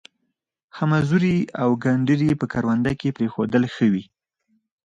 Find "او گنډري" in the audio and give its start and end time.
1.61-2.31